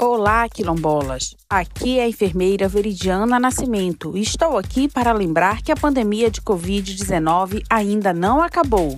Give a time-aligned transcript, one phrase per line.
[0.00, 1.34] Olá, quilombolas!
[1.50, 6.40] Aqui é a enfermeira Veridiana Nascimento e estou aqui para lembrar que a pandemia de
[6.40, 8.96] Covid-19 ainda não acabou.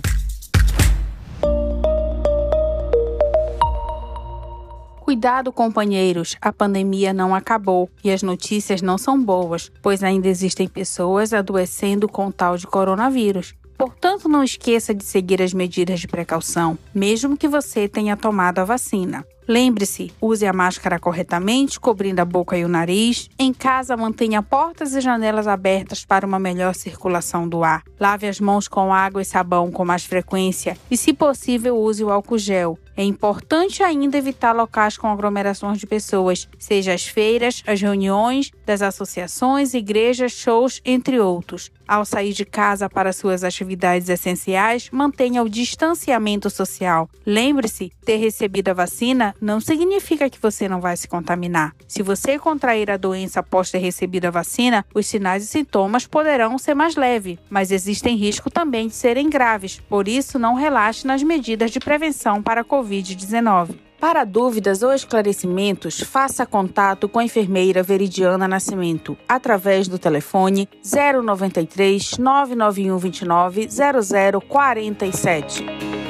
[4.99, 10.67] Cuidado, companheiros, a pandemia não acabou e as notícias não são boas, pois ainda existem
[10.67, 13.55] pessoas adoecendo com tal de coronavírus.
[13.81, 18.63] Portanto, não esqueça de seguir as medidas de precaução, mesmo que você tenha tomado a
[18.63, 19.25] vacina.
[19.47, 23.27] Lembre-se, use a máscara corretamente, cobrindo a boca e o nariz.
[23.39, 27.81] Em casa, mantenha portas e janelas abertas para uma melhor circulação do ar.
[27.99, 32.11] Lave as mãos com água e sabão com mais frequência e, se possível, use o
[32.11, 32.77] álcool gel.
[33.01, 38.83] É importante ainda evitar locais com aglomerações de pessoas, seja as feiras, as reuniões das
[38.83, 41.71] associações, igrejas, shows, entre outros.
[41.87, 47.09] Ao sair de casa para suas atividades essenciais, mantenha o distanciamento social.
[47.25, 51.75] Lembre-se, ter recebido a vacina não significa que você não vai se contaminar.
[51.87, 56.57] Se você contrair a doença após ter recebido a vacina, os sinais e sintomas poderão
[56.57, 59.81] ser mais leves, mas existem risco também de serem graves.
[59.89, 63.75] Por isso, não relaxe nas medidas de prevenção para a Covid-19.
[63.99, 72.17] Para dúvidas ou esclarecimentos, faça contato com a enfermeira Veridiana Nascimento através do telefone 093
[72.17, 76.00] 991 29 0047.